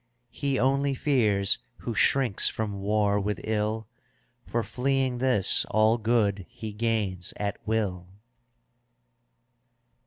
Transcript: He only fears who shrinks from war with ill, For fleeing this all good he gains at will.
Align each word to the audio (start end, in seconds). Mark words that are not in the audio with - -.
He 0.31 0.57
only 0.57 0.95
fears 0.95 1.59
who 1.81 1.93
shrinks 1.93 2.47
from 2.47 2.81
war 2.81 3.19
with 3.19 3.39
ill, 3.43 3.87
For 4.47 4.63
fleeing 4.63 5.19
this 5.19 5.63
all 5.69 5.99
good 5.99 6.47
he 6.49 6.73
gains 6.73 7.35
at 7.37 7.57
will. 7.67 8.07